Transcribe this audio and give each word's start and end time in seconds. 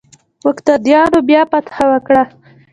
مقتديانو 0.45 1.19
بيا 1.27 1.41
فتحه 1.51 1.83
ورکړه. 1.89 2.23